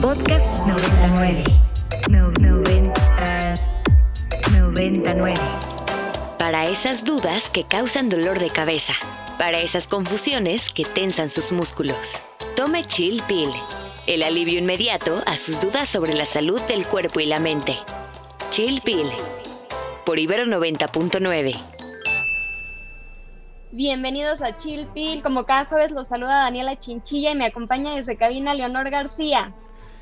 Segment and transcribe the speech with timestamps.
[0.00, 1.44] Podcast 99.
[2.08, 3.54] No, 90,
[4.50, 5.34] 99.
[6.38, 8.94] Para esas dudas que causan dolor de cabeza.
[9.36, 12.22] Para esas confusiones que tensan sus músculos.
[12.56, 13.50] Tome Chill Pill.
[14.06, 17.76] El alivio inmediato a sus dudas sobre la salud del cuerpo y la mente.
[18.48, 19.10] Chill Pill.
[20.06, 21.60] Por Ibero 90.9.
[23.72, 25.22] Bienvenidos a Chill Pill.
[25.22, 29.52] Como cada jueves los saluda Daniela Chinchilla y me acompaña desde cabina Leonor García.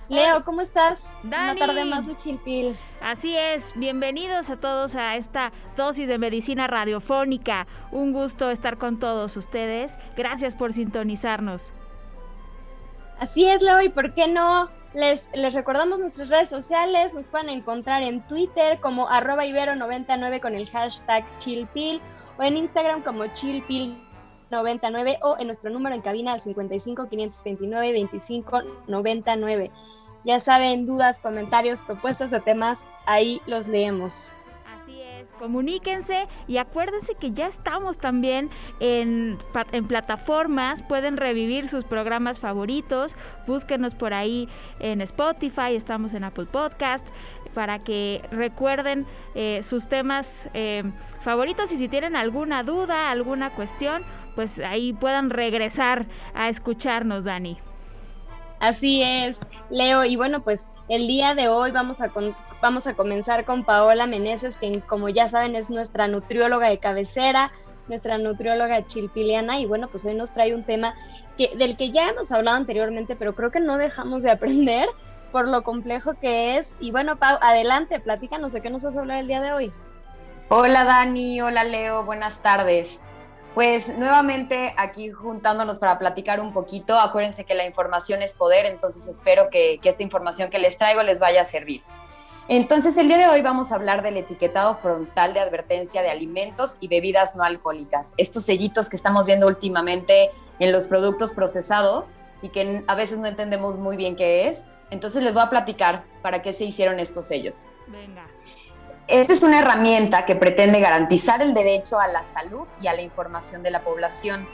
[0.08, 1.12] Leo, ¿cómo estás?
[1.22, 1.60] Dani.
[1.60, 2.78] Una tarde más de Chill Pill.
[3.02, 7.66] Así es, bienvenidos a todos a esta dosis de medicina radiofónica.
[7.92, 9.98] Un gusto estar con todos ustedes.
[10.16, 11.74] Gracias por sintonizarnos.
[13.20, 17.50] Así es, Leo, y por qué no, les, les recordamos nuestras redes sociales, nos pueden
[17.50, 22.00] encontrar en Twitter como arroba ibero99 con el hashtag chillpill
[22.38, 23.26] o en Instagram como
[24.50, 29.70] chillpill99 o en nuestro número en cabina al 55 529 25 99.
[30.24, 34.32] Ya saben, dudas, comentarios, propuestas de temas, ahí los leemos.
[34.76, 39.38] Así es, comuníquense y acuérdense que ya estamos también en,
[39.72, 44.48] en plataformas, pueden revivir sus programas favoritos, búsquenos por ahí
[44.80, 47.08] en Spotify, estamos en Apple Podcast,
[47.54, 50.84] para que recuerden eh, sus temas eh,
[51.22, 54.02] favoritos y si tienen alguna duda, alguna cuestión,
[54.38, 57.58] pues ahí puedan regresar a escucharnos, Dani.
[58.60, 60.04] Así es, Leo.
[60.04, 64.06] Y bueno, pues el día de hoy vamos a, con- vamos a comenzar con Paola
[64.06, 67.50] Meneses, que como ya saben es nuestra nutrióloga de cabecera,
[67.88, 69.58] nuestra nutrióloga chilpiliana.
[69.58, 70.94] Y bueno, pues hoy nos trae un tema
[71.36, 74.88] que, del que ya hemos hablado anteriormente, pero creo que no dejamos de aprender
[75.32, 76.76] por lo complejo que es.
[76.78, 79.72] Y bueno, Pau, adelante, platícanos de qué nos vas a hablar el día de hoy.
[80.48, 83.02] Hola Dani, hola Leo, buenas tardes.
[83.58, 86.96] Pues nuevamente aquí juntándonos para platicar un poquito.
[86.96, 91.18] Acuérdense que la información es poder, entonces espero que, esta información que les traigo les
[91.18, 91.82] vaya a servir.
[92.46, 96.76] Entonces el día de hoy vamos a hablar del etiquetado frontal de advertencia de alimentos
[96.78, 98.14] y bebidas no alcohólicas.
[98.16, 100.30] Estos sellitos que estamos viendo últimamente
[100.60, 104.68] en los productos procesados y que a veces no entendemos muy bien qué es.
[104.92, 107.64] Entonces les voy a platicar para qué se hicieron estos sellos.
[107.88, 108.24] Venga.
[109.08, 113.00] Esta es una herramienta que pretende garantizar el derecho a la salud y a la
[113.00, 114.46] información de la población.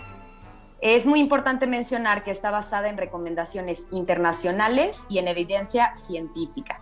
[0.81, 6.81] Es muy importante mencionar que está basada en recomendaciones internacionales y en evidencia científica.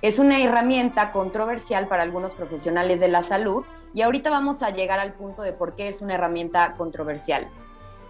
[0.00, 3.64] Es una herramienta controversial para algunos profesionales de la salud
[3.94, 7.50] y ahorita vamos a llegar al punto de por qué es una herramienta controversial.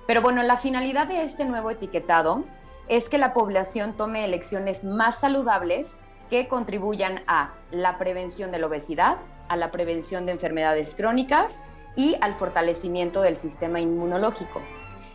[0.06, 2.44] Pero bueno, la finalidad de este nuevo etiquetado
[2.88, 5.96] es que la población tome elecciones más saludables
[6.28, 9.18] que contribuyan a la prevención de la obesidad,
[9.48, 11.60] a la prevención de enfermedades crónicas
[11.96, 14.60] y al fortalecimiento del sistema inmunológico.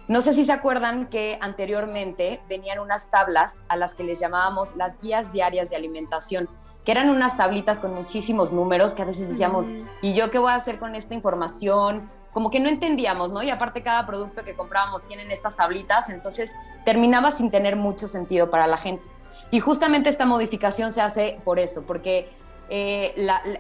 [0.07, 4.75] No sé si se acuerdan que anteriormente venían unas tablas a las que les llamábamos
[4.75, 6.50] las guías diarias de alimentación,
[6.84, 9.72] que eran unas tablitas con muchísimos números que a veces decíamos,
[10.02, 12.09] ¿y yo qué voy a hacer con esta información?
[12.34, 13.44] Como que no entendíamos, ¿no?
[13.44, 16.53] Y aparte cada producto que comprábamos tienen estas tablitas, entonces
[16.84, 19.12] terminaba sin tener mucho sentido para la gente.
[19.53, 22.28] Y justamente esta modificación se hace por eso, porque
[22.69, 23.14] eh,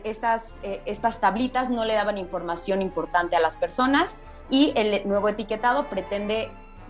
[0.03, 4.17] estas, eh, estas tablitas no le daban información importante a las personas
[4.49, 6.49] y el nuevo etiquetado pretende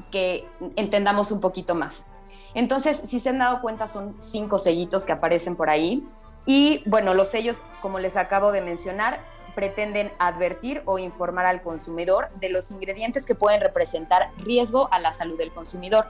[0.10, 0.48] que
[0.78, 2.08] entendamos un poquito más.
[2.54, 6.08] Entonces, si se han dado cuenta, son cinco sellitos que aparecen por ahí.
[6.46, 9.20] Y bueno, los sellos, como les acabo de mencionar,
[9.54, 15.12] pretenden advertir o informar al consumidor de los ingredientes que pueden representar riesgo a la
[15.12, 16.08] salud del consumidor.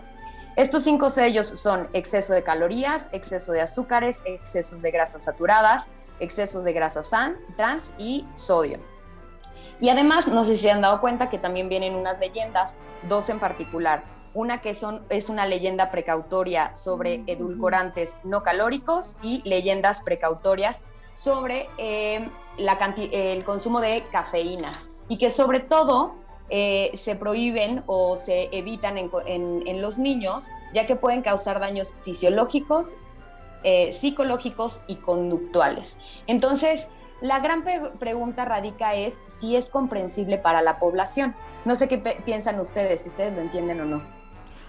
[0.55, 6.63] Estos cinco sellos son exceso de calorías, exceso de azúcares, excesos de grasas saturadas, excesos
[6.63, 7.09] de grasas
[7.57, 8.79] trans y sodio.
[9.79, 12.77] Y además, no sé si se han dado cuenta que también vienen unas leyendas,
[13.09, 14.03] dos en particular.
[14.35, 20.81] Una que son, es una leyenda precautoria sobre edulcorantes no calóricos y leyendas precautorias
[21.15, 24.71] sobre eh, la el consumo de cafeína.
[25.07, 26.15] Y que sobre todo
[26.55, 31.23] eh, se prohíben o se evitan en, co- en- en los niños, ya que pueden
[31.23, 32.89] causar daños fisiológicos,
[33.63, 35.97] eh, psicológicos y conductuales.
[36.27, 36.89] Entonces,
[37.21, 37.63] la gran
[37.97, 41.33] pregunta radica es si es comprensible para la población.
[41.65, 44.03] No sé qué piensan ustedes, si ustedes lo entienden o no.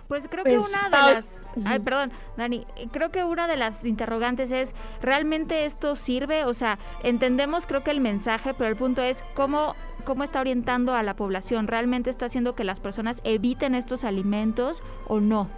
[0.09, 1.47] Pues creo Pues, que una Pau- de las...
[1.67, 2.67] Ay, perdón, Dani.
[2.93, 6.45] Creo que una de las interrogantes es, ¿realmente esto sirve?
[6.45, 9.75] O sea, entendemos creo que el mensaje, pero el punto es cómo,
[10.05, 11.67] cómo está orientando a la población.
[11.67, 15.49] ¿Realmente está haciendo que las personas eviten estos alimentos o no?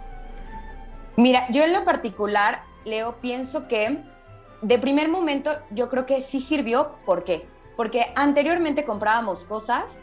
[1.17, 4.03] Mira, yo en lo particular, Leo, pienso que
[4.61, 6.95] de primer momento yo creo que sí sirvió.
[7.05, 7.47] ¿Por qué?
[7.75, 10.01] Porque anteriormente comprábamos cosas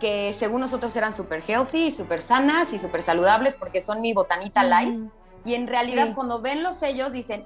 [0.00, 4.62] que según nosotros eran súper healthy, súper sanas y súper saludables porque son mi botanita
[4.62, 5.10] light.
[5.44, 7.44] Y en realidad cuando ven los sellos dicen,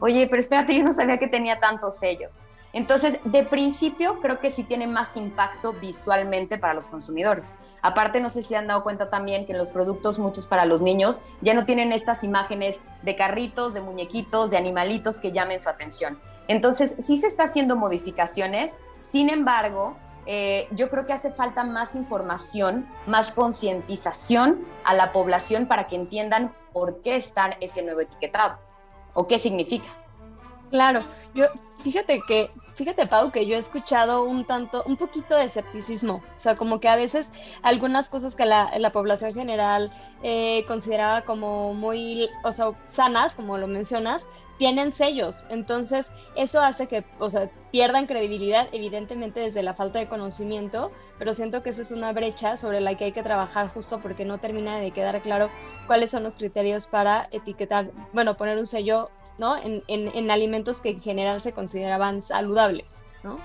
[0.00, 2.42] oye, pero espérate, yo no sabía que tenía tantos sellos.
[2.72, 7.54] Entonces, de principio, creo que sí tiene más impacto visualmente para los consumidores.
[7.82, 10.80] Aparte, no sé si han dado cuenta también que en los productos, muchos para los
[10.80, 15.68] niños, ya no tienen estas imágenes de carritos, de muñequitos, de animalitos que llamen su
[15.68, 16.18] atención.
[16.48, 21.94] Entonces, sí se está haciendo modificaciones, sin embargo, eh, yo creo que hace falta más
[21.94, 28.58] información, más concientización a la población para que entiendan por qué está ese nuevo etiquetado
[29.14, 30.01] o qué significa.
[30.72, 31.04] Claro,
[31.34, 31.46] yo
[31.84, 36.14] fíjate que Fíjate, Pau, que yo he escuchado un tanto, un poquito de escepticismo.
[36.14, 37.30] O sea, como que a veces
[37.62, 39.92] algunas cosas que la, la población general
[40.22, 44.26] eh, consideraba como muy, o sea, sanas, como lo mencionas,
[44.56, 45.46] tienen sellos.
[45.50, 51.34] Entonces, eso hace que, o sea, pierdan credibilidad, evidentemente desde la falta de conocimiento, pero
[51.34, 54.38] siento que esa es una brecha sobre la que hay que trabajar justo porque no
[54.38, 55.50] termina de quedar claro
[55.86, 59.10] cuáles son los criterios para etiquetar, bueno, poner un sello
[59.42, 59.56] ¿no?
[59.56, 63.40] En, en, alimentos que en general se consideraban saludables, ¿no?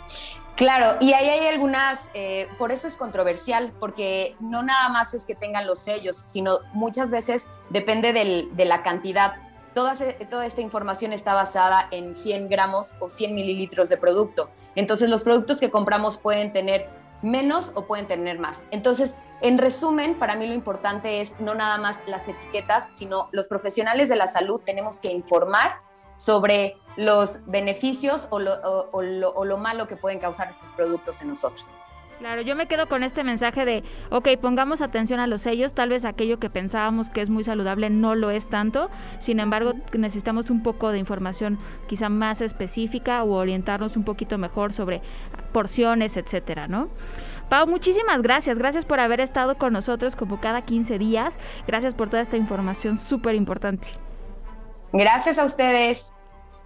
[0.55, 5.25] Claro, y ahí hay algunas, eh, por eso es controversial, porque no nada más es
[5.25, 9.37] que tengan los sellos, sino muchas veces depende del, de la cantidad.
[9.73, 9.95] Toda,
[10.29, 14.51] toda esta información está basada en 100 gramos o 100 mililitros de producto.
[14.75, 16.87] Entonces los productos que compramos pueden tener
[17.23, 18.65] menos o pueden tener más.
[18.69, 23.47] Entonces, en resumen, para mí lo importante es no nada más las etiquetas, sino los
[23.47, 25.86] profesionales de la salud tenemos que informar
[26.17, 31.65] sobre los beneficios o lo, malo que pueden causar estos productos en nosotros.
[32.19, 35.89] Claro, yo me quedo con este mensaje de, ok, pongamos atención a los sellos, tal
[35.89, 40.49] vez aquello que pensábamos que es muy saludable no lo es tanto, sin embargo necesitamos
[40.49, 45.03] un poco de información quizá más específica o orientarnos un poquito mejor sobre
[45.53, 46.89] porciones, etcétera, ¿no?
[47.49, 48.57] Pau, muchísimas gracias.
[48.57, 51.39] Gracias por haber estado con nosotros como cada 15 días.
[51.65, 53.87] Gracias por toda esta información súper importante.
[54.91, 56.13] Gracias a ustedes.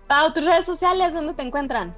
[0.07, 1.95] Pau, tus redes sociales, ¿dónde te encuentran?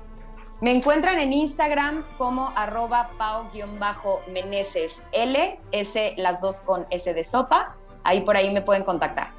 [0.61, 7.75] Me encuentran en Instagram como arroba pau-meneses L, S, las dos con S de sopa.
[8.03, 9.31] Ahí por ahí me pueden contactar.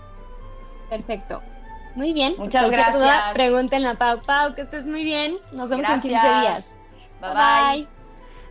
[0.90, 1.40] Perfecto.
[1.94, 2.34] Muy bien.
[2.36, 3.32] Muchas gracias.
[3.32, 4.20] pregúntenle a Pau.
[4.20, 5.38] Pau, que estés muy bien.
[5.52, 6.74] Nos vemos en 15 días.
[7.20, 7.30] bye.
[7.32, 7.88] bye.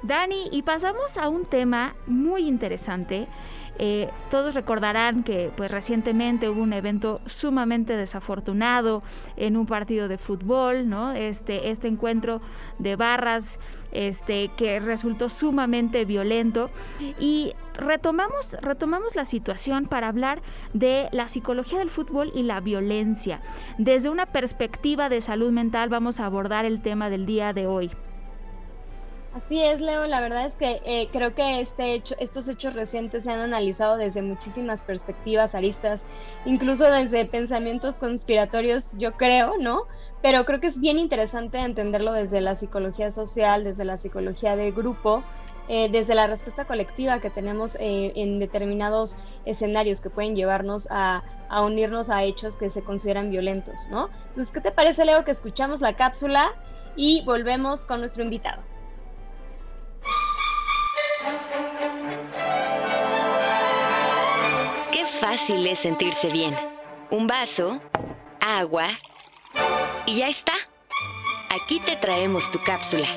[0.01, 3.27] Dani, y pasamos a un tema muy interesante.
[3.79, 9.01] Eh, todos recordarán que pues recientemente hubo un evento sumamente desafortunado
[9.35, 11.13] en un partido de fútbol, ¿no?
[11.13, 12.41] Este, este encuentro
[12.79, 13.57] de barras
[13.91, 16.69] este, que resultó sumamente violento.
[17.19, 20.41] Y retomamos, retomamos la situación para hablar
[20.73, 23.41] de la psicología del fútbol y la violencia.
[23.77, 27.91] Desde una perspectiva de salud mental vamos a abordar el tema del día de hoy.
[29.33, 30.05] Así es, Leo.
[30.05, 33.97] La verdad es que eh, creo que este hecho, estos hechos recientes se han analizado
[33.97, 36.05] desde muchísimas perspectivas, aristas,
[36.45, 39.85] incluso desde pensamientos conspiratorios, yo creo, ¿no?
[40.21, 44.71] Pero creo que es bien interesante entenderlo desde la psicología social, desde la psicología de
[44.71, 45.23] grupo,
[45.67, 51.23] eh, desde la respuesta colectiva que tenemos eh, en determinados escenarios que pueden llevarnos a,
[51.49, 54.09] a unirnos a hechos que se consideran violentos, ¿no?
[54.27, 56.51] Entonces, ¿qué te parece, Leo, que escuchamos la cápsula
[56.95, 58.72] y volvemos con nuestro invitado?
[65.37, 66.53] Fácil es sentirse bien.
[67.09, 67.81] Un vaso,
[68.39, 68.89] agua
[70.05, 70.53] y ya está.
[71.49, 73.07] Aquí te traemos tu cápsula.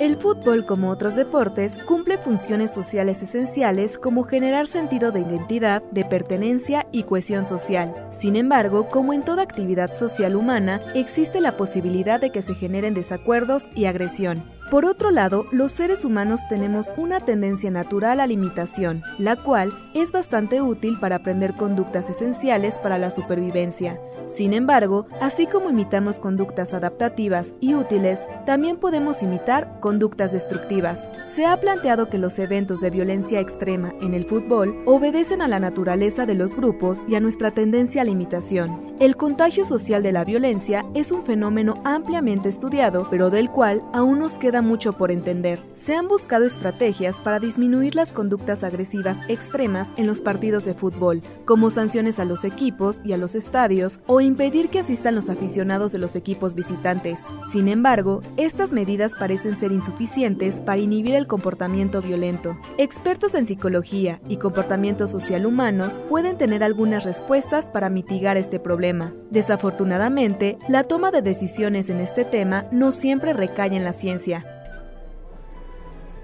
[0.00, 6.04] El fútbol, como otros deportes, cumple funciones sociales esenciales como generar sentido de identidad, de
[6.04, 7.94] pertenencia y cohesión social.
[8.10, 12.94] Sin embargo, como en toda actividad social humana, existe la posibilidad de que se generen
[12.94, 14.42] desacuerdos y agresión.
[14.70, 19.72] Por otro lado, los seres humanos tenemos una tendencia natural a la imitación, la cual
[19.94, 23.98] es bastante útil para aprender conductas esenciales para la supervivencia.
[24.28, 31.10] Sin embargo, así como imitamos conductas adaptativas y útiles, también podemos imitar conductas destructivas.
[31.26, 35.60] Se ha planteado que los eventos de violencia extrema en el fútbol obedecen a la
[35.60, 38.94] naturaleza de los grupos y a nuestra tendencia a la imitación.
[39.00, 44.18] El contagio social de la violencia es un fenómeno ampliamente estudiado, pero del cual aún
[44.18, 45.58] nos queda mucho por entender.
[45.72, 51.22] Se han buscado estrategias para disminuir las conductas agresivas extremas en los partidos de fútbol,
[51.44, 55.92] como sanciones a los equipos y a los estadios o impedir que asistan los aficionados
[55.92, 57.20] de los equipos visitantes.
[57.50, 62.56] Sin embargo, estas medidas parecen ser insuficientes para inhibir el comportamiento violento.
[62.78, 69.12] Expertos en psicología y comportamiento social humanos pueden tener algunas respuestas para mitigar este problema.
[69.30, 74.44] Desafortunadamente, la toma de decisiones en este tema no siempre recae en la ciencia.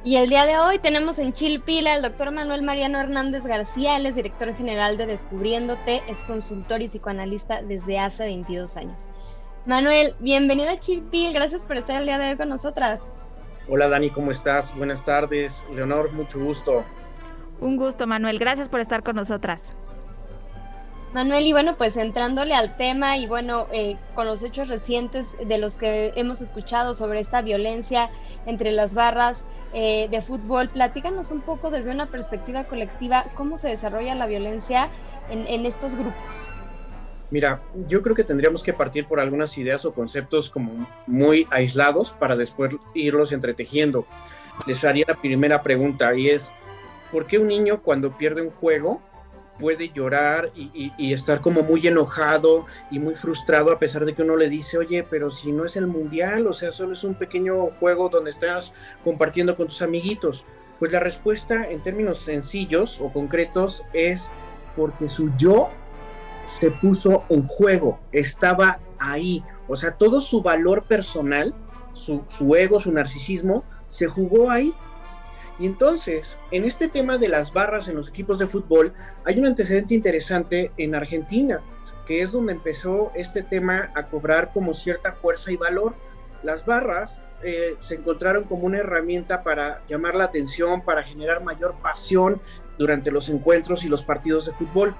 [0.04, 4.04] Y el día de hoy tenemos en Chilpila al doctor Manuel Mariano Hernández García, él
[4.04, 9.08] es director general de Descubriéndote, es consultor y psicoanalista desde hace 22 años.
[9.64, 13.08] Manuel, bienvenido a Chilpil, gracias por estar el día de hoy con nosotras.
[13.66, 14.76] Hola Dani, ¿cómo estás?
[14.76, 15.64] Buenas tardes.
[15.74, 16.84] Leonor, mucho gusto.
[17.60, 18.38] Un gusto, Manuel.
[18.38, 19.72] Gracias por estar con nosotras.
[21.14, 25.58] Manuel, y bueno, pues entrándole al tema y bueno, eh, con los hechos recientes de
[25.58, 28.10] los que hemos escuchado sobre esta violencia
[28.46, 33.68] entre las barras eh, de fútbol, platícanos un poco desde una perspectiva colectiva cómo se
[33.68, 34.90] desarrolla la violencia
[35.30, 36.50] en, en estos grupos.
[37.30, 42.10] Mira, yo creo que tendríamos que partir por algunas ideas o conceptos como muy aislados
[42.10, 44.04] para después irlos entretejiendo.
[44.66, 46.52] Les haría la primera pregunta y es,
[47.12, 49.00] ¿por qué un niño cuando pierde un juego
[49.58, 54.36] puede llorar y, estar como muy enojado y muy frustrado a pesar de que uno
[54.36, 57.70] le dice, oye, pero si no es el mundial, o sea, solo es un pequeño
[57.78, 60.44] juego donde estás compartiendo con tus amiguitos.
[60.78, 64.28] Pues la respuesta en términos sencillos o concretos es
[64.76, 65.70] porque su yo
[66.44, 71.54] se puso en juego, estaba ahí, o sea, todo su valor personal,
[71.92, 74.74] su, su ego, su narcisismo, se jugó ahí
[75.58, 78.92] y entonces, en este tema de las barras en los equipos de fútbol,
[79.24, 81.62] hay un antecedente interesante en Argentina,
[82.06, 85.94] que es donde empezó este tema a cobrar como cierta fuerza y valor.
[86.42, 91.76] Las barras eh, se encontraron como una herramienta para llamar la atención, para generar mayor
[91.80, 92.40] pasión
[92.76, 94.96] durante los encuentros y los partidos de fútbol.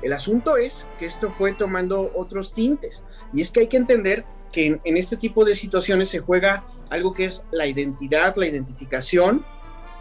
[0.00, 4.24] El asunto es que esto fue tomando otros tintes, y es que hay que entender
[4.52, 8.46] que en, en este tipo de situaciones se juega algo que es la identidad, la
[8.46, 9.44] identificación,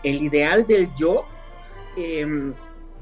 [0.04, 1.26] el ideal del yo
[1.96, 2.54] em,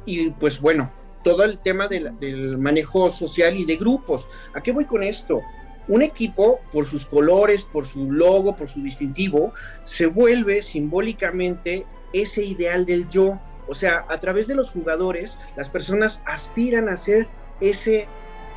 [0.05, 0.91] y pues bueno,
[1.25, 4.29] todo el tema del, manejo social y de grupos.
[4.53, 5.41] ¿A qué voy con esto?
[5.87, 12.45] Un equipo, por sus colores, por su logo, por su distintivo, se vuelve simbólicamente ese
[12.45, 13.39] ideal del yo.
[13.67, 17.27] O sea, a través de los jugadores, las personas aspiran a ser
[17.59, 18.07] ese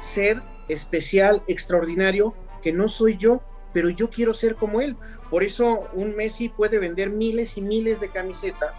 [0.01, 3.43] ser especial, extraordinario, que no soy yo,
[3.73, 4.97] pero yo quiero ser como él.
[5.31, 8.79] Por eso un Messi puede vender miles y miles de camisetas,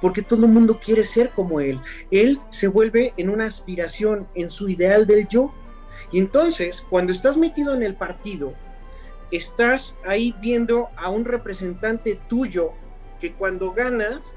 [0.00, 1.80] porque todo el mundo quiere ser como él.
[2.10, 5.52] Él se vuelve en una aspiración, en su ideal del yo.
[6.12, 8.54] Y entonces, cuando estás metido en el partido,
[9.30, 12.72] estás ahí viendo a un representante tuyo
[13.20, 14.34] que cuando ganas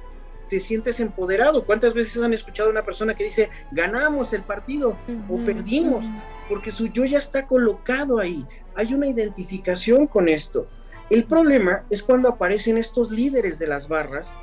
[0.48, 1.66] te sientes empoderado.
[1.66, 4.98] ¿Cuántas veces han escuchado a una persona que dice, ganamos el partido
[5.30, 6.06] o perdimos?
[6.48, 8.46] Porque su yo ya está colocado ahí.
[8.76, 10.68] Hay una identificación con esto.
[11.10, 14.34] El problema es cuando aparecen estos líderes de las barras,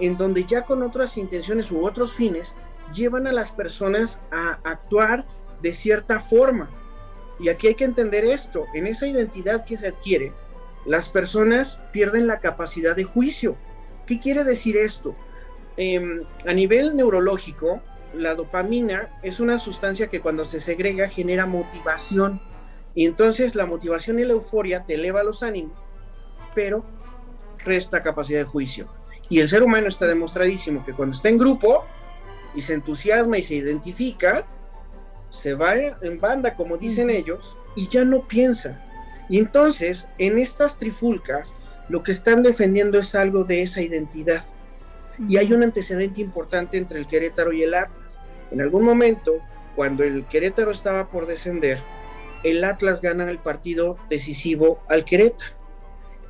[0.00, 2.54] en donde ya con otras intenciones u otros fines
[2.94, 5.26] llevan a las personas a actuar
[5.60, 6.70] de cierta forma.
[7.38, 10.32] Y aquí hay que entender esto, en esa identidad que se adquiere,
[10.86, 13.56] las personas pierden la capacidad de juicio.
[14.06, 15.14] ¿Qué quiere decir esto?
[15.76, 17.82] Em, a nivel neurológico,
[18.14, 22.40] la dopamina es una sustancia que cuando se segrega genera motivación.
[22.94, 25.83] Y entonces la motivación y la euforia te eleva los ánimos
[26.54, 26.84] pero
[27.58, 28.88] resta capacidad de juicio.
[29.28, 31.84] Y el ser humano está demostradísimo que cuando está en grupo
[32.54, 34.46] y se entusiasma y se identifica,
[35.30, 38.80] se va en banda, como dicen ellos, y ya no piensa.
[39.28, 41.56] Y entonces, en estas trifulcas,
[41.88, 44.44] lo que están defendiendo es algo de esa identidad.
[45.28, 48.20] Y hay un antecedente importante entre el Querétaro y el Atlas.
[48.50, 49.32] En algún momento,
[49.74, 51.78] cuando el Querétaro estaba por descender,
[52.42, 55.53] el Atlas gana el partido decisivo al Querétaro.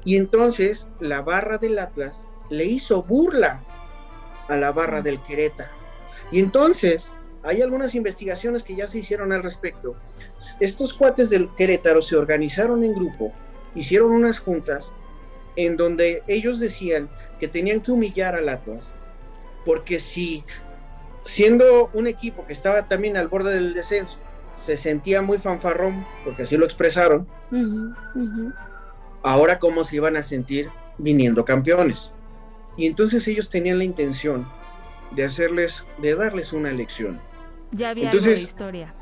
[0.04, 3.64] Y entonces la barra del Atlas le hizo burla
[4.48, 5.70] a la barra del Querétaro.
[6.30, 9.96] Y entonces hay algunas investigaciones que ya se hicieron al respecto.
[10.60, 13.32] Estos cuates del Querétaro se organizaron en grupo,
[13.74, 14.92] hicieron unas juntas
[15.56, 17.08] en donde ellos decían
[17.38, 18.92] que tenían que humillar al Atlas,
[19.64, 20.44] porque si
[21.22, 24.18] siendo un equipo que estaba también al borde del descenso,
[24.56, 27.26] se sentía muy fanfarrón, porque así lo expresaron,
[29.24, 32.12] ahora cómo se iban a sentir viniendo campeones.
[32.76, 34.46] Y entonces ellos tenían la intención
[35.10, 37.20] de hacerles, de darles una lección.
[37.72, 38.94] Ya había entonces, historia.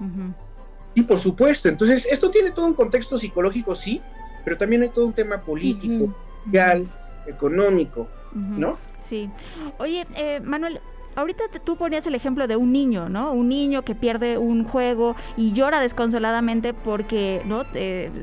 [0.94, 4.00] Y por supuesto, entonces esto tiene todo un contexto psicológico, sí,
[4.44, 6.14] pero también hay todo un tema político,
[6.44, 6.88] social,
[7.26, 8.78] económico, ¿no?
[9.00, 9.30] Sí.
[9.78, 10.80] Oye, eh, Manuel,
[11.16, 13.32] ahorita tú ponías el ejemplo de un niño, ¿no?
[13.32, 17.64] Un niño que pierde un juego y llora desconsoladamente porque no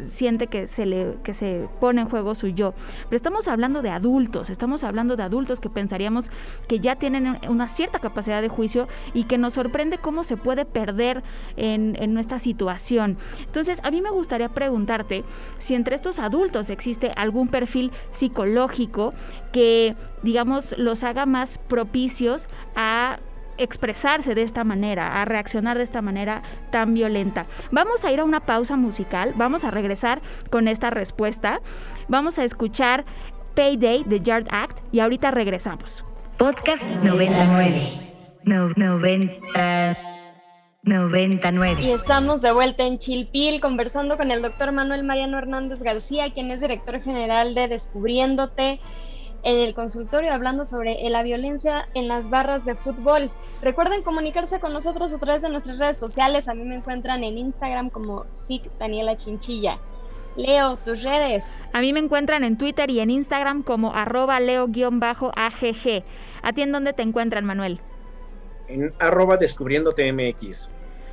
[0.08, 2.74] siente que se le que se pone en juego su yo.
[3.04, 6.30] Pero estamos hablando de adultos, estamos hablando de adultos que pensaríamos
[6.68, 10.66] que ya tienen una cierta capacidad de juicio y que nos sorprende cómo se puede
[10.66, 11.24] perder
[11.58, 13.18] en, en nuestra situación.
[13.46, 15.24] Entonces, a mí me gustaría preguntarte
[15.58, 19.14] si entre estos adultos existe algún perfil psicológico
[19.52, 23.20] que digamos, los haga más propicios a
[23.58, 27.46] expresarse de esta manera, a reaccionar de esta manera tan violenta.
[27.72, 31.62] Vamos a ir a una pausa musical, vamos a regresar con esta respuesta,
[32.08, 33.06] vamos a escuchar
[33.56, 36.06] Payday de Yard Act y ahorita regresamos.
[36.38, 38.14] Podcast 99.
[38.46, 39.98] No, 90.
[40.84, 41.82] 99.
[41.82, 46.52] Y estamos de vuelta en Chilpil conversando con el doctor Manuel Mariano Hernández García, quien
[46.52, 48.80] es director general de Descubriéndote
[49.44, 53.32] en el consultorio hablando sobre la violencia en las barras de fútbol.
[53.62, 56.48] Recuerden comunicarse con nosotros a través de nuestras redes sociales.
[56.48, 59.80] A mí me encuentran en Instagram como SIC Daniela Chinchilla.
[60.36, 61.54] Leo, tus redes.
[61.74, 66.04] A mí me encuentran en Twitter y en Instagram como arroba leo-agg.
[66.42, 67.82] ¿A ti en dónde te encuentran, Manuel?
[68.68, 70.70] En arroba descubriendo TMX.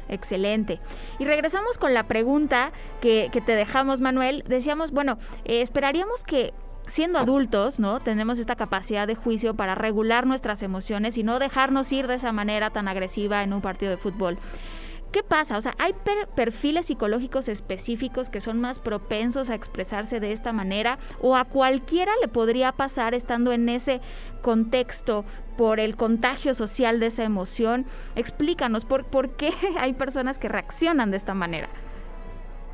[0.09, 0.79] Excelente.
[1.19, 4.45] Y regresamos con la pregunta que, que te dejamos, Manuel.
[4.47, 6.53] Decíamos, bueno, eh, esperaríamos que
[6.87, 8.01] siendo adultos, ¿no?
[8.01, 12.33] Tenemos esta capacidad de juicio para regular nuestras emociones y no dejarnos ir de esa
[12.33, 14.39] manera tan agresiva en un partido de fútbol.
[15.13, 15.57] ¿Qué pasa?
[15.57, 15.95] O sea, ¿hay
[16.35, 20.99] perfiles psicológicos específicos que son más propensos a expresarse de esta manera?
[21.21, 24.01] ¿O a cualquiera le podría pasar estando en ese
[24.43, 25.25] contexto
[25.57, 27.87] por el contagio social de esa emoción?
[28.15, 31.69] Explícanos, ¿por, por qué hay personas que reaccionan de esta manera?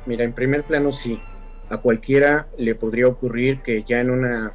[0.05, 1.21] Mira, en primer plano sí,
[1.69, 4.53] a cualquiera le podría ocurrir que ya en una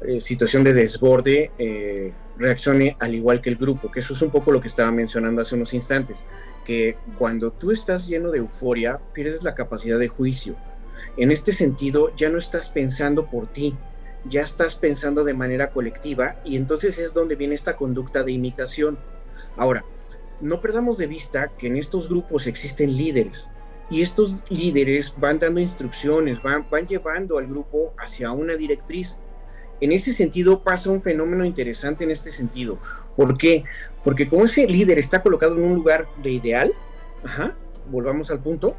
[0.00, 4.30] eh, situación de desborde eh, reaccione al igual que el grupo, que eso es un
[4.30, 6.26] poco lo que estaba mencionando hace unos instantes,
[6.64, 10.56] que cuando tú estás lleno de euforia, pierdes la capacidad de juicio.
[11.16, 13.76] En este sentido, ya no estás pensando por ti,
[14.28, 18.98] ya estás pensando de manera colectiva y entonces es donde viene esta conducta de imitación.
[19.56, 19.84] Ahora,
[20.40, 23.48] no perdamos de vista que en estos grupos existen líderes,
[23.90, 29.16] y estos líderes van dando instrucciones, van, van llevando al grupo hacia una directriz.
[29.80, 32.78] En ese sentido pasa un fenómeno interesante en este sentido.
[33.16, 33.64] ¿Por qué?
[34.02, 36.72] Porque como ese líder está colocado en un lugar de ideal,
[37.22, 37.56] ajá,
[37.90, 38.76] volvamos al punto,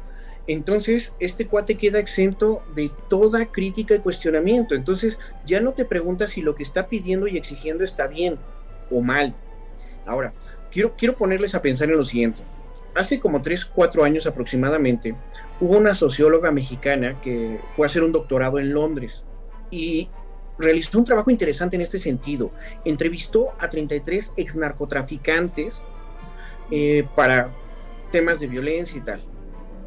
[0.48, 4.74] entonces este cuate queda exento de toda crítica y cuestionamiento.
[4.74, 8.38] Entonces ya no te preguntas si lo que está pidiendo y exigiendo está bien
[8.90, 9.34] o mal.
[10.06, 10.32] Ahora,
[10.72, 12.42] quiero, quiero ponerles a pensar en lo siguiente
[12.96, 15.14] hace como 3, 4 años aproximadamente,
[15.60, 19.24] hubo una socióloga mexicana que fue a hacer un doctorado en Londres
[19.70, 20.08] y
[20.58, 22.50] realizó un trabajo interesante en este sentido.
[22.84, 25.84] Entrevistó a 33 ex narcotraficantes
[26.70, 27.50] eh, para
[28.10, 29.20] temas de violencia y tal.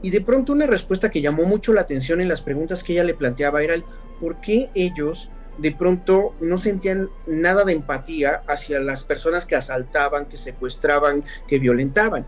[0.02, 3.04] Y de pronto una respuesta que llamó mucho la atención en las preguntas que ella
[3.04, 3.84] le planteaba era el
[4.20, 10.28] por qué ellos de pronto no sentían nada de empatía hacia las personas que asaltaban,
[10.28, 12.26] que secuestraban, que violentaban.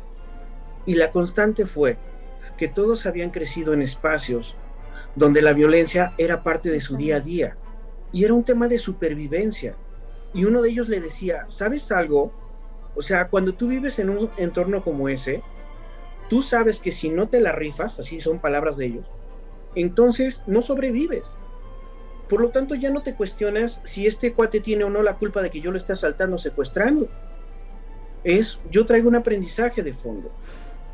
[0.85, 1.97] Y la constante fue
[2.57, 4.55] que todos habían crecido en espacios
[5.15, 7.57] donde la violencia era parte de su día a día
[8.11, 9.75] y era un tema de supervivencia.
[10.33, 12.31] Y uno de ellos le decía, ¿sabes algo?
[12.95, 15.41] O sea, cuando tú vives en un entorno como ese,
[16.29, 19.07] tú sabes que si no te la rifas, así son palabras de ellos,
[19.75, 21.35] entonces no sobrevives.
[22.29, 25.41] Por lo tanto, ya no te cuestionas si este cuate tiene o no la culpa
[25.41, 27.09] de que yo lo esté asaltando secuestrando.
[28.23, 30.31] Es, yo traigo un aprendizaje de fondo.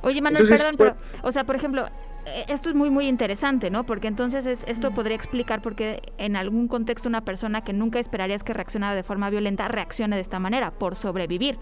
[0.02, 1.88] Oye, Manuel, perdón, pero, o sea, por ejemplo,
[2.28, 3.86] eh, esto es muy, muy interesante, ¿no?
[3.86, 8.00] Porque entonces es, esto podría explicar por qué en algún contexto una persona que nunca
[8.00, 11.58] esperarías que reaccionara de forma violenta reaccione de esta manera, por sobrevivir.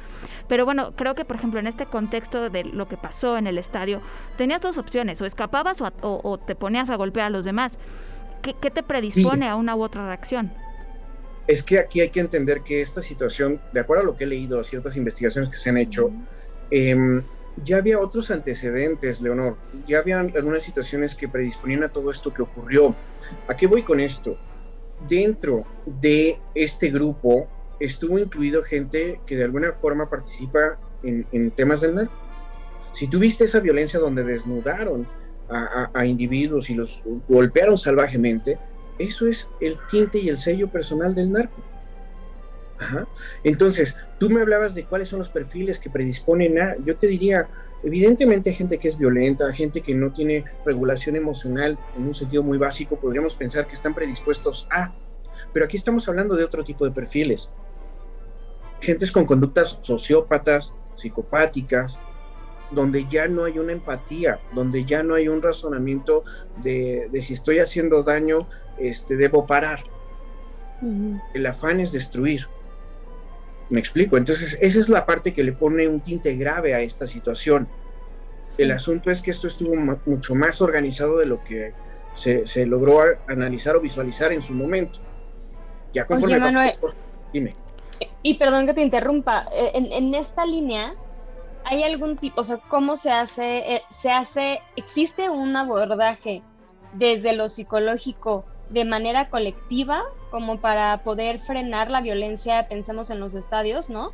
[0.48, 3.58] Pero bueno, creo que, por ejemplo, en este contexto de lo que pasó en el
[3.58, 4.02] estadio,
[4.38, 7.78] tenías dos opciones, o escapabas o, te ponías a golpear a los demás.
[8.42, 10.52] ¿Qué, te predispone a una u otra reacción?
[11.48, 14.28] Es que aquí hay que entender que esta situación, de acuerdo a lo que he
[14.28, 16.12] leído, a ciertas investigaciones que se han hecho,
[17.64, 19.58] ya había otros antecedentes, Leonor.
[19.88, 22.96] Ya había algunas situaciones que predisponían a todo esto que ocurrió.
[23.48, 24.38] ¿A qué voy con esto?
[25.08, 27.48] Dentro de este grupo
[27.80, 32.14] estuvo incluido gente que de alguna forma participa en, temas del narco.
[32.92, 35.08] Si tuviste esa violencia donde desnudaron
[35.48, 38.58] a individuos y los golpearon salvajemente,
[38.98, 41.62] eso es el tinte y el sello personal del narco.
[43.44, 47.48] Entonces, tú me hablabas de cuáles son los perfiles que predisponen a, yo te diría,
[47.84, 52.58] evidentemente gente que es violenta, gente que no tiene regulación emocional en un sentido muy
[52.58, 54.94] básico, podríamos pensar que están predispuestos a,
[55.54, 57.52] pero aquí estamos hablando de otro tipo de perfiles.
[58.82, 62.00] Gentes con conductas sociópatas, psicopáticas,
[62.72, 66.24] donde ya no hay una empatía, donde ya no hay un razonamiento
[66.64, 69.84] de, si estoy haciendo daño, este, debo parar.
[71.34, 72.48] El afán es destruir.
[73.70, 74.18] Me explico.
[74.18, 77.68] Entonces, esa es la parte que le pone un tinte grave a esta situación.
[78.58, 79.76] El asunto es que esto estuvo
[80.06, 81.74] mucho más organizado de lo que
[82.14, 85.00] se, logró analizar o visualizar en su momento.
[85.94, 86.76] Ya conforme Oye, Manuel,
[87.34, 87.56] dime.
[88.22, 90.94] y perdón que te interrumpa, eh, en, esta línea,
[91.64, 96.42] ¿hay algún tipo, o sea, cómo se hace, eh, se hace, existe un abordaje
[96.94, 100.04] desde lo psicológico de manera colectiva,
[100.36, 104.12] como para poder frenar la violencia, pensemos en los estadios, ¿no?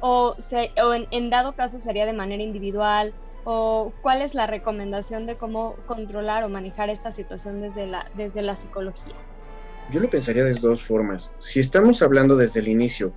[0.00, 5.36] O, o en, dado caso sería de manera individual, o cuál es la recomendación de
[5.36, 9.14] cómo controlar o manejar esta situación desde la, desde la psicología.
[9.90, 11.32] Yo lo pensaría de dos formas.
[11.38, 13.14] Si estamos hablando desde el inicio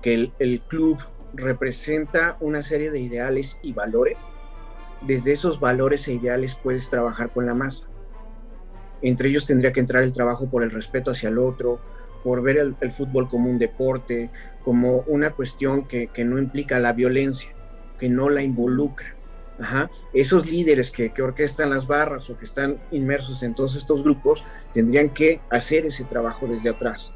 [0.00, 1.00] que el, el club
[1.34, 4.30] representa una serie de ideales y valores,
[5.00, 7.88] desde esos valores e ideales puedes trabajar con la masa
[9.02, 11.80] entre ellos tendría que entrar el trabajo por el respeto hacia el otro,
[12.22, 14.30] por ver el, fútbol como un deporte,
[14.62, 17.50] como una cuestión que, no implica la violencia,
[17.98, 19.14] que no la involucra.
[20.12, 24.44] Esos líderes que, que, orquestan las barras o que están inmersos en todos estos grupos
[24.72, 27.12] tendrían que hacer ese trabajo desde atrás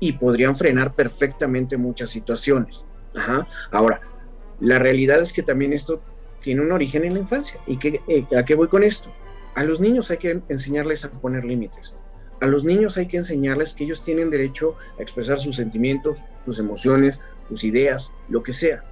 [0.00, 2.84] y podrían frenar perfectamente muchas situaciones.
[3.70, 4.00] Ahora,
[4.60, 6.00] la realidad es que también esto
[6.40, 7.60] tiene un origen en la infancia.
[7.66, 9.10] ¿Y qué, eh, a qué voy con esto?
[9.56, 11.96] A los niños hay que enseñarles a poner límites.
[12.42, 16.58] A los niños hay que enseñarles que ellos tienen derecho a expresar sus sentimientos, sus
[16.58, 18.84] emociones, sus ideas, lo que sea,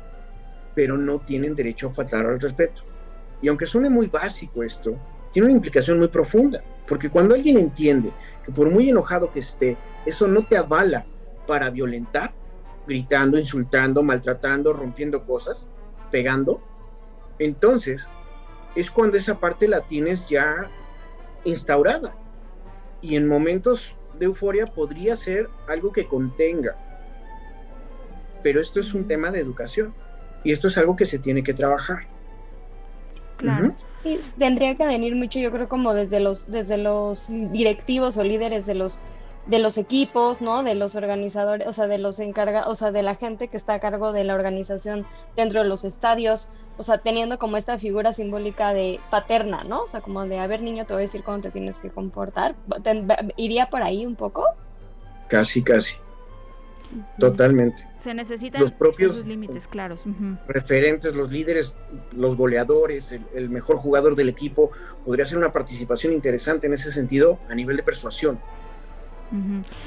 [0.75, 2.83] pero no tienen derecho a faltar al respeto.
[3.43, 4.97] Y aunque suene muy básico esto,
[5.31, 9.77] tiene una implicación muy profunda, porque cuando alguien entiende que por muy enojado que esté,
[10.07, 11.05] eso no te avala
[11.47, 12.33] para violentar,
[12.87, 15.69] gritando, insultando, maltratando, rompiendo cosas,
[16.11, 16.63] pegando,
[17.39, 18.09] entonces
[18.75, 20.71] es cuando esa parte la tienes ya
[21.45, 22.15] instaurada.
[23.01, 26.77] Y en momentos de euforia podría ser algo que contenga.
[28.43, 29.95] Pero esto es un tema de educación.
[30.43, 32.01] Y esto es algo que se tiene que trabajar.
[33.37, 33.73] Claro.
[34.39, 38.75] tendría que venir mucho, yo creo, como desde los, desde los directivos o líderes de
[38.75, 39.01] los
[39.47, 40.63] de los equipos, ¿no?
[40.63, 43.75] De los organizadores, o sea, de los encargados, o sea, de la gente que está
[43.75, 45.05] a cargo de la organización
[45.37, 49.83] dentro de los estadios, o sea, teniendo como esta figura simbólica de paterna, ¿no?
[49.83, 51.91] O sea, como de, a ver, niño, te voy a decir cómo te tienes que
[51.91, 52.55] comportar.
[53.37, 54.45] ¿Iría por ahí un poco?
[55.29, 55.97] Casi, casi.
[57.19, 57.89] Totalmente.
[57.97, 60.05] Se necesitan los propios límites claros.
[60.47, 61.77] Referentes, los líderes,
[62.13, 64.71] los goleadores, el, el, mejor jugador del equipo,
[65.05, 68.39] podría ser una participación interesante en ese sentido a nivel de persuasión.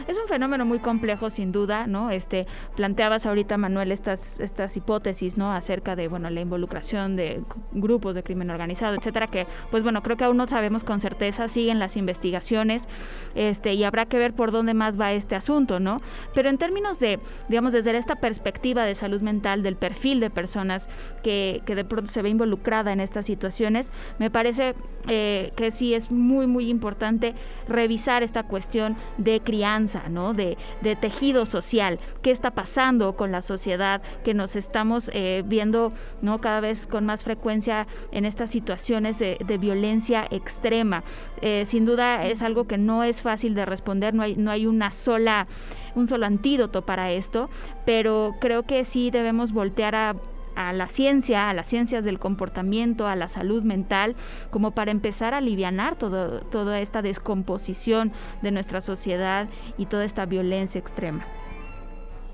[0.07, 2.11] Es un fenómeno muy complejo, sin duda, ¿no?
[2.11, 5.51] Este, planteabas ahorita, Manuel, estas, estas hipótesis, ¿no?
[5.51, 10.17] Acerca de, bueno, la involucración de grupos de crimen organizado, etcétera, que, pues bueno, creo
[10.17, 12.87] que aún no sabemos con certeza, siguen las investigaciones,
[13.35, 16.01] este, y habrá que ver por dónde más va este asunto, ¿no?
[16.33, 20.89] Pero en términos de, digamos, desde esta perspectiva de salud mental, del perfil de personas
[21.23, 24.75] que, que de pronto se ve involucrada en estas situaciones, me parece
[25.07, 27.33] eh, que sí es muy, muy importante
[27.67, 30.33] revisar esta cuestión de crianza, ¿no?
[30.33, 30.57] De,
[30.99, 36.39] tejido social, qué está pasando con la sociedad, que nos estamos eh, viendo ¿no?
[36.39, 41.03] cada vez con más frecuencia en estas situaciones de, violencia extrema.
[41.41, 44.65] Eh, sin duda es algo que no es fácil de responder, no hay, no hay
[44.65, 45.47] una sola,
[45.95, 47.49] un solo antídoto para esto,
[47.85, 50.15] pero creo que sí debemos voltear a
[50.57, 54.15] a la ciencia, a las ciencias del comportamiento, a la salud mental,
[54.49, 55.67] como para empezar a aliviar
[55.97, 61.25] todo, toda esta descomposición de nuestra sociedad y toda esta violencia extrema.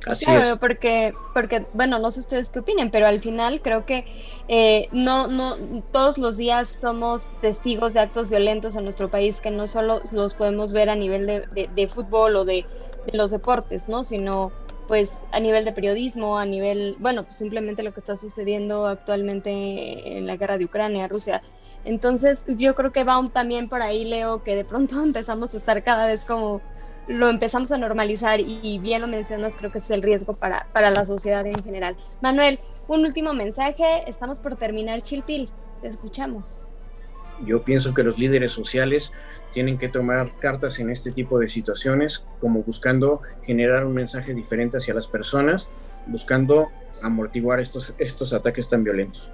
[0.06, 4.06] Así claro, porque, porque, bueno, no sé ustedes qué opinen, pero al final creo que
[4.50, 5.56] eh, no, no,
[5.92, 10.36] todos los días somos testigos de actos violentos en nuestro país que no solo los
[10.36, 12.66] podemos ver a nivel de, de, fútbol o de,
[13.06, 14.04] de, los deportes, ¿no?
[14.04, 14.52] Sino
[14.88, 20.18] pues a nivel de periodismo, a nivel, bueno, pues simplemente lo que está sucediendo actualmente
[20.18, 21.42] en la guerra de Ucrania, Rusia.
[21.86, 25.84] Entonces yo creo que va también por ahí, Leo, que de pronto empezamos a estar
[25.84, 26.62] cada vez como
[27.08, 30.90] lo empezamos a normalizar y bien lo mencionas, creo que es el riesgo para, para
[30.90, 31.98] la sociedad en general.
[32.22, 35.50] Manuel, un último mensaje, estamos por terminar Chilpil,
[35.82, 36.62] te escuchamos.
[37.46, 39.12] Yo pienso que los líderes sociales
[39.54, 44.78] tienen que tomar cartas en este tipo de situaciones, como buscando generar un mensaje diferente
[44.78, 45.70] hacia las personas,
[46.08, 46.70] buscando
[47.02, 49.32] amortiguar estos, estos ataques tan violentos.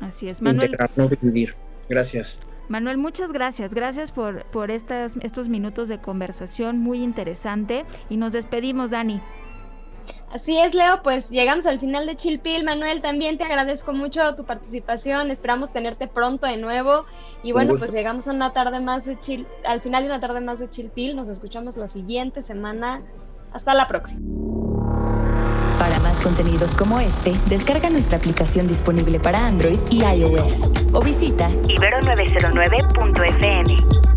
[0.00, 0.66] Así es, Manuel.
[0.66, 1.50] Integrar, no dividir.
[1.88, 2.38] Gracias.
[2.68, 3.72] Manuel, muchas gracias.
[3.72, 7.84] Gracias por, por estas, estos minutos de conversación muy interesante.
[8.10, 9.20] Y nos despedimos, Dani.
[10.34, 12.64] Así es, Leo, pues llegamos al final de Chilpil.
[12.64, 15.30] Manuel, también te agradezco mucho tu participación.
[15.30, 17.04] Esperamos tenerte pronto de nuevo.
[17.44, 20.40] Y bueno, pues llegamos a una tarde más de Chil, al final de una tarde
[20.40, 21.14] más de Chilpil.
[21.14, 23.00] Nos escuchamos la siguiente semana.
[23.52, 24.22] Hasta la próxima.
[25.78, 31.48] Para más contenidos como este, descarga nuestra aplicación disponible para Android y iOS o visita
[31.48, 34.13] ibero909.fm.